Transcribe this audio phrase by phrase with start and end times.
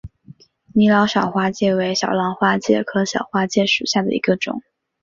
[0.73, 4.63] 李老小花介为小浪花介科小花介属下的一个种。